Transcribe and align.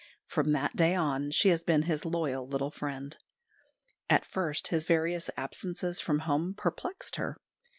From 0.25 0.51
that 0.53 0.75
day 0.75 0.95
on 0.95 1.29
she 1.29 1.49
has 1.49 1.63
been 1.63 1.83
his 1.83 2.05
loyal 2.05 2.47
little 2.47 2.71
friend. 2.71 3.15
At 4.09 4.25
first 4.25 4.69
his 4.69 4.87
various 4.87 5.29
absences 5.37 6.01
from 6.01 6.21
home 6.21 6.55
perplexed 6.55 7.17
her. 7.17 7.37